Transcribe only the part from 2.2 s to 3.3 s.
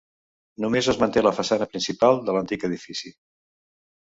de l'antic edifici.